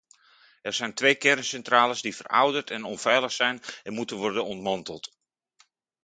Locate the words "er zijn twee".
0.61-1.15